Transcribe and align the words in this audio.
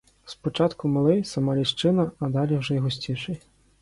Спочатку 0.25 0.87
малий, 0.87 1.23
сама 1.23 1.55
ліщина, 1.55 2.11
а 2.19 2.29
далі 2.29 2.57
вже 2.57 2.75
й 2.75 2.79
густіший. 2.79 3.39